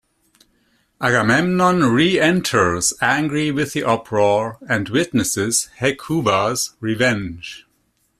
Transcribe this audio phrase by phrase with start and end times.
[0.99, 7.67] Agamemnon re-enters angry with the uproar and witnesses Hecuba's revenge.